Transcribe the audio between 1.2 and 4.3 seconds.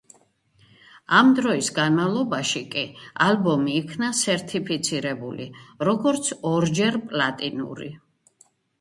დროის განმავლობაში კი ალბომი იქნა